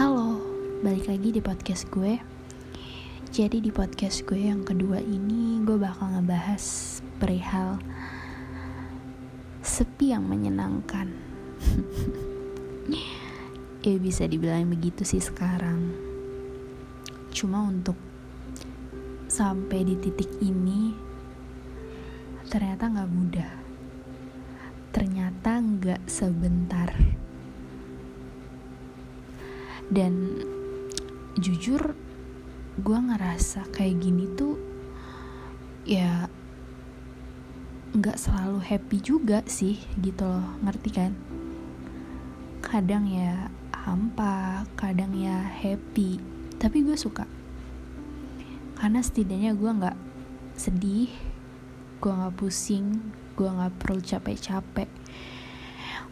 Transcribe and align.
Halo, 0.00 0.40
balik 0.80 1.12
lagi 1.12 1.28
di 1.28 1.44
podcast 1.44 1.84
gue. 1.92 2.16
Jadi 3.36 3.60
di 3.60 3.68
podcast 3.68 4.24
gue 4.24 4.48
yang 4.48 4.64
kedua 4.64 4.96
ini 4.96 5.60
gue 5.60 5.76
bakal 5.76 6.16
ngebahas 6.16 6.64
perihal 7.20 7.76
sepi 9.60 10.16
yang 10.16 10.24
menyenangkan. 10.24 11.12
ya 13.84 14.00
bisa 14.00 14.24
dibilang 14.24 14.72
begitu 14.72 15.04
sih 15.04 15.20
sekarang. 15.20 15.92
Cuma 17.36 17.68
untuk 17.68 18.00
sampai 19.28 19.84
di 19.84 20.00
titik 20.00 20.32
ini 20.40 20.96
ternyata 22.48 22.88
nggak 22.88 23.12
mudah. 23.12 23.52
Ternyata 24.96 25.60
nggak 25.60 26.08
sebentar 26.08 26.88
dan 29.90 30.38
jujur 31.34 31.98
gue 32.78 32.98
ngerasa 33.10 33.66
kayak 33.74 33.98
gini 33.98 34.24
tuh 34.38 34.54
ya 35.82 36.30
nggak 37.90 38.14
selalu 38.14 38.62
happy 38.62 39.02
juga 39.02 39.42
sih 39.50 39.82
gitu 39.98 40.22
loh 40.22 40.46
ngerti 40.62 40.90
kan? 40.94 41.12
Kadang 42.62 43.10
ya 43.10 43.50
hampa 43.74 44.62
kadang 44.78 45.10
ya 45.18 45.42
happy 45.42 46.22
tapi 46.62 46.86
gue 46.86 46.94
suka. 46.94 47.26
Karena 48.78 49.02
setidaknya 49.02 49.58
gue 49.58 49.70
nggak 49.74 49.98
sedih 50.54 51.10
gue 52.00 52.12
nggak 52.14 52.38
pusing 52.38 53.02
gue 53.34 53.50
nggak 53.50 53.74
perlu 53.82 53.98
capek-capek. 53.98 54.86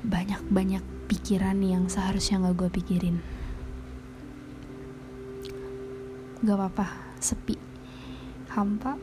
Banyak-banyak 0.00 1.12
pikiran 1.12 1.60
yang 1.60 1.92
seharusnya 1.92 2.40
nggak 2.40 2.56
gue 2.56 2.70
pikirin 2.72 3.16
gak 6.44 6.56
apa-apa 6.56 6.86
sepi. 7.20 7.56
Hampa 8.52 8.96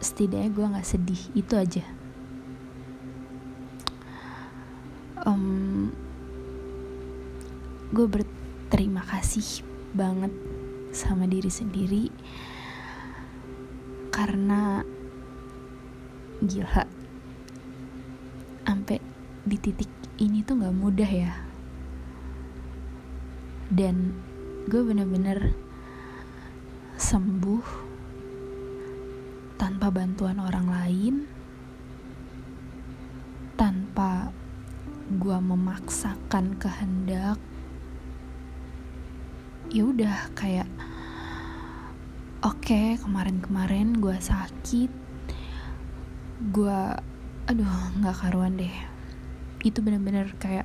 setidaknya 0.00 0.50
gue 0.52 0.66
nggak 0.70 0.88
sedih 0.88 1.22
itu 1.34 1.54
aja. 1.56 1.84
Um, 5.26 5.90
gue 7.90 8.06
berterima 8.06 9.02
kasih 9.02 9.64
banget 9.96 10.30
sama 10.94 11.26
diri 11.26 11.50
sendiri 11.50 12.14
karena 14.14 14.86
gila 16.40 16.86
sampai 18.66 18.98
di 19.46 19.56
titik 19.58 19.90
ini 20.22 20.46
tuh 20.46 20.60
nggak 20.62 20.76
mudah 20.76 21.10
ya. 21.10 21.34
Dan 23.66 24.14
gue 24.70 24.78
bener-bener 24.78 25.65
sembuh 26.96 27.64
tanpa 29.60 29.92
bantuan 29.92 30.40
orang 30.40 30.66
lain, 30.72 31.14
tanpa 33.60 34.32
gue 35.12 35.36
memaksakan 35.36 36.56
kehendak. 36.56 37.36
Ya 39.68 39.84
udah 39.84 40.32
kayak 40.32 40.68
oke 42.40 42.64
okay, 42.64 42.96
kemarin-kemarin 42.96 44.00
gue 44.00 44.16
sakit, 44.16 44.88
gue 46.48 46.80
aduh 47.44 47.76
nggak 48.00 48.16
karuan 48.24 48.56
deh. 48.56 48.72
Itu 49.60 49.84
bener-bener 49.84 50.32
kayak 50.40 50.64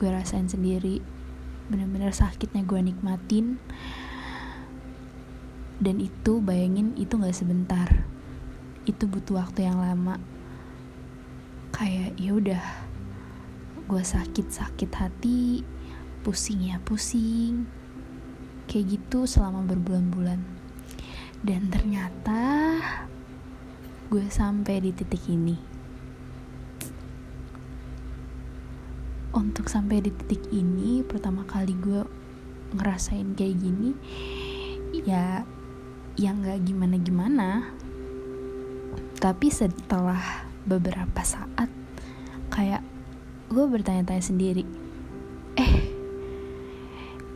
gue 0.00 0.08
rasain 0.08 0.48
sendiri, 0.48 1.04
bener-bener 1.68 2.16
sakitnya 2.16 2.64
gue 2.64 2.80
nikmatin 2.80 3.60
dan 5.80 5.96
itu 5.96 6.44
bayangin 6.44 6.92
itu 7.00 7.16
nggak 7.16 7.32
sebentar. 7.32 7.88
Itu 8.84 9.08
butuh 9.08 9.40
waktu 9.40 9.64
yang 9.64 9.80
lama. 9.80 10.20
Kayak 11.72 12.20
ya 12.20 12.36
udah 12.36 12.64
gue 13.88 14.02
sakit 14.04 14.46
sakit 14.52 14.90
hati 14.92 15.64
pusing 16.20 16.68
ya 16.68 16.76
pusing. 16.84 17.64
Kayak 18.68 19.00
gitu 19.00 19.24
selama 19.24 19.64
berbulan-bulan. 19.64 20.44
Dan 21.40 21.72
ternyata 21.72 22.76
gue 24.12 24.28
sampai 24.28 24.84
di 24.84 24.92
titik 24.92 25.24
ini. 25.32 25.56
Untuk 29.32 29.72
sampai 29.72 30.04
di 30.04 30.12
titik 30.12 30.52
ini 30.52 31.00
pertama 31.00 31.48
kali 31.48 31.72
gue 31.72 32.04
ngerasain 32.76 33.34
kayak 33.34 33.56
gini 33.58 33.90
ya 35.02 35.42
yang 36.18 36.42
gak 36.42 36.64
gimana-gimana. 36.66 37.70
Tapi 39.20 39.52
setelah 39.52 40.48
beberapa 40.64 41.20
saat 41.20 41.68
kayak 42.50 42.82
gue 43.50 43.64
bertanya-tanya 43.66 44.22
sendiri 44.22 44.62
eh 45.58 45.90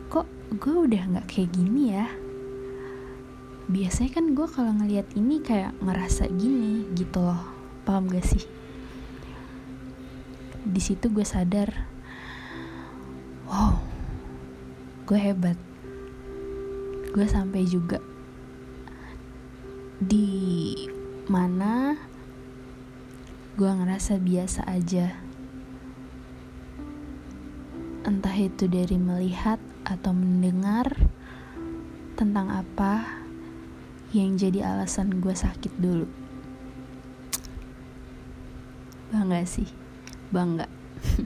kok 0.07 0.27
gue 0.55 0.75
udah 0.87 1.03
gak 1.19 1.27
kayak 1.29 1.53
gini 1.53 1.93
ya? 1.93 2.07
Biasanya 3.65 4.11
kan 4.13 4.25
gue 4.33 4.47
kalau 4.49 4.73
ngeliat 4.77 5.09
ini 5.17 5.41
kayak 5.41 5.73
ngerasa 5.81 6.29
gini 6.33 6.89
gitu 6.97 7.21
loh. 7.21 7.41
Paham 7.85 8.09
gak 8.09 8.25
sih? 8.25 8.43
Di 10.65 10.81
situ 10.81 11.13
gue 11.13 11.25
sadar 11.25 11.69
wow 13.45 13.77
gue 15.05 15.19
hebat. 15.21 15.57
Gue 17.13 17.29
sampai 17.29 17.63
juga 17.69 18.01
di 19.99 20.75
mana 21.31 21.95
gue 23.55 23.71
ngerasa 23.71 24.19
biasa 24.19 24.67
aja. 24.67 25.15
Entah 28.03 28.35
itu 28.35 28.67
dari 28.67 28.99
melihat 28.99 29.57
atau 29.87 30.11
mendengar 30.11 30.91
tentang 32.19 32.51
apa 32.51 33.23
yang 34.11 34.35
jadi 34.35 34.75
alasan 34.75 35.23
gue 35.23 35.31
sakit 35.31 35.71
dulu. 35.79 36.07
Bangga 39.15 39.47
sih 39.47 39.71
bangga. 40.35 40.67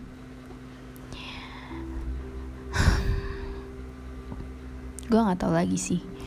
Gue 5.09 5.18
nggak 5.18 5.41
tahu 5.41 5.57
lagi 5.57 5.74
sih 5.74 6.19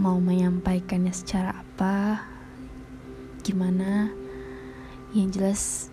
mau 0.00 0.16
menyampaikannya 0.16 1.12
secara 1.12 1.60
apa 1.60 2.24
gimana 3.44 4.08
yang 5.12 5.28
jelas 5.28 5.92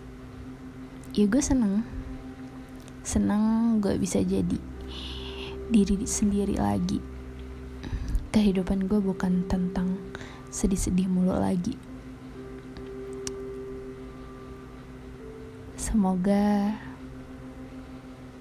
ya 1.12 1.28
gue 1.28 1.44
seneng. 1.44 1.84
Seneng 3.04 3.78
gue 3.84 4.00
bisa 4.00 4.24
jadi 4.24 4.60
diri 5.68 6.08
sendiri 6.08 6.56
lagi. 6.56 7.04
Kehidupan 8.32 8.88
gue 8.88 9.02
bukan 9.02 9.44
tentang 9.50 10.00
sedih-sedih 10.48 11.12
mulu 11.12 11.36
lagi. 11.36 11.76
Semoga 15.76 16.78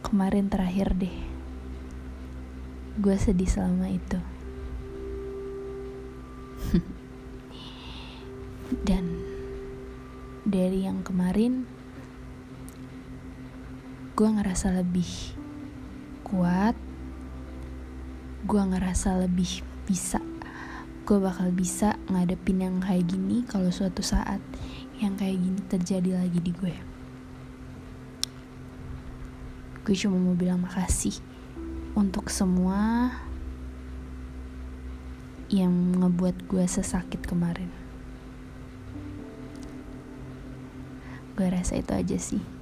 kemarin 0.09 0.49
terakhir 0.49 0.97
deh 0.97 1.17
gue 2.99 3.17
sedih 3.21 3.47
selama 3.47 3.93
itu 3.93 4.19
dan 8.89 9.05
dari 10.49 10.84
yang 10.84 11.05
kemarin 11.05 11.65
gue 14.19 14.28
ngerasa 14.28 14.75
lebih 14.75 15.37
kuat 16.27 16.75
gue 18.48 18.63
ngerasa 18.65 19.28
lebih 19.28 19.60
bisa. 19.84 20.25
Gue 21.04 21.21
bakal 21.21 21.53
bisa 21.53 22.01
ngadepin 22.09 22.65
yang 22.65 22.77
kayak 22.81 23.04
gini 23.04 23.45
kalau 23.45 23.69
suatu 23.69 24.01
saat 24.01 24.41
yang 25.04 25.21
kayak 25.21 25.37
gini 25.37 25.60
terjadi 25.69 26.25
lagi 26.25 26.41
di 26.41 26.53
gue. 26.57 26.77
Gue 29.84 29.95
cuma 29.97 30.16
mau 30.16 30.33
bilang 30.33 30.65
makasih 30.65 31.21
untuk 31.92 32.33
semua 32.33 33.13
yang 35.48 36.00
ngebuat 36.00 36.45
gue 36.48 36.65
sesakit 36.68 37.24
kemarin. 37.24 37.72
Gue 41.36 41.48
rasa 41.48 41.80
itu 41.80 41.92
aja 41.95 42.18
sih 42.21 42.58